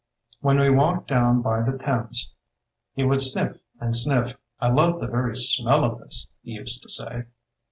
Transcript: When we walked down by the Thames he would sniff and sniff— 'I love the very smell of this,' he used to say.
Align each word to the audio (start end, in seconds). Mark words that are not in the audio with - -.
When 0.39 0.59
we 0.59 0.71
walked 0.71 1.09
down 1.09 1.43
by 1.43 1.61
the 1.61 1.77
Thames 1.77 2.33
he 2.95 3.03
would 3.03 3.21
sniff 3.21 3.57
and 3.79 3.95
sniff— 3.95 4.33
'I 4.59 4.69
love 4.71 4.99
the 4.99 5.05
very 5.05 5.35
smell 5.35 5.83
of 5.83 5.99
this,' 5.99 6.27
he 6.41 6.53
used 6.53 6.81
to 6.81 6.89
say. 6.89 7.25